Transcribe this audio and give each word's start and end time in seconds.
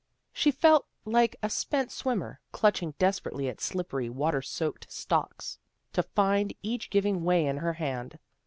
She 0.33 0.49
felt 0.49 0.87
like 1.05 1.35
a 1.43 1.49
spent 1.51 1.91
swimmer, 1.91 2.39
clutching 2.51 2.93
desper 2.93 3.31
ately 3.31 3.47
at 3.51 3.61
slippery, 3.61 4.09
water 4.09 4.41
soaked 4.41 4.91
stalks, 4.91 5.59
to 5.93 6.01
find 6.01 6.55
each 6.63 6.89
giving 6.89 7.23
way 7.23 7.45
in 7.45 7.57
her 7.57 7.73
hand. 7.73 8.17